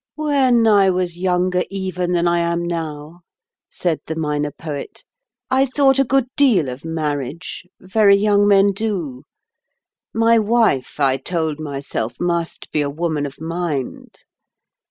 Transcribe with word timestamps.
"When 0.15 0.65
I 0.65 0.89
was 0.89 1.19
younger 1.19 1.61
even 1.69 2.13
than 2.13 2.27
I 2.27 2.39
am 2.39 2.63
now," 2.65 3.19
said 3.69 3.99
the 4.07 4.15
Minor 4.15 4.49
Poet, 4.49 5.03
"I 5.51 5.67
thought 5.67 5.99
a 5.99 6.03
good 6.03 6.25
deal 6.35 6.69
of 6.69 6.83
marriage—very 6.83 8.15
young 8.15 8.47
men 8.47 8.71
do. 8.71 9.25
My 10.11 10.39
wife, 10.39 10.99
I 10.99 11.17
told 11.17 11.59
myself, 11.59 12.19
must 12.19 12.71
be 12.71 12.81
a 12.81 12.89
woman 12.89 13.27
of 13.27 13.39
mind. 13.39 14.23